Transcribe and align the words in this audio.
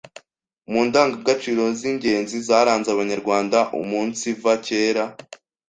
mu 0.71 0.81
ndangaciro 0.87 1.63
z’ingenzi 1.79 2.37
zaranze 2.47 2.89
Abanyarwanda 2.91 3.59
umunsiva 3.81 4.51
kera. 4.65 5.03